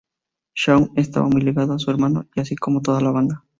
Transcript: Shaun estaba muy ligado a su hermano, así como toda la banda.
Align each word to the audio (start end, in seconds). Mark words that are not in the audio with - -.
Shaun 0.55 0.89
estaba 0.95 1.27
muy 1.29 1.41
ligado 1.41 1.73
a 1.73 1.77
su 1.77 1.91
hermano, 1.91 2.27
así 2.35 2.55
como 2.55 2.81
toda 2.81 3.01
la 3.01 3.11
banda. 3.11 3.43